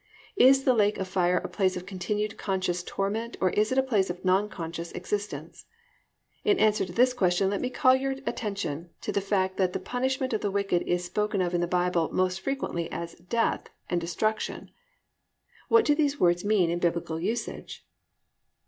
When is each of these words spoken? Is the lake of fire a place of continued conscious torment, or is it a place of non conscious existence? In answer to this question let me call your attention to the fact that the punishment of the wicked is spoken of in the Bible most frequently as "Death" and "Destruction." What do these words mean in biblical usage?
Is 0.39 0.63
the 0.63 0.73
lake 0.73 0.97
of 0.97 1.07
fire 1.07 1.37
a 1.37 1.47
place 1.47 1.77
of 1.77 1.85
continued 1.85 2.35
conscious 2.35 2.81
torment, 2.81 3.37
or 3.39 3.51
is 3.51 3.71
it 3.71 3.77
a 3.77 3.83
place 3.83 4.09
of 4.09 4.25
non 4.25 4.49
conscious 4.49 4.91
existence? 4.93 5.67
In 6.43 6.57
answer 6.57 6.87
to 6.87 6.91
this 6.91 7.13
question 7.13 7.51
let 7.51 7.61
me 7.61 7.69
call 7.69 7.95
your 7.95 8.13
attention 8.25 8.89
to 9.01 9.11
the 9.11 9.21
fact 9.21 9.57
that 9.57 9.73
the 9.73 9.79
punishment 9.79 10.33
of 10.33 10.41
the 10.41 10.49
wicked 10.49 10.81
is 10.87 11.05
spoken 11.05 11.39
of 11.39 11.53
in 11.53 11.61
the 11.61 11.67
Bible 11.67 12.09
most 12.11 12.39
frequently 12.41 12.91
as 12.91 13.13
"Death" 13.13 13.69
and 13.91 14.01
"Destruction." 14.01 14.71
What 15.69 15.85
do 15.85 15.93
these 15.93 16.19
words 16.19 16.43
mean 16.43 16.71
in 16.71 16.79
biblical 16.79 17.19
usage? 17.19 17.85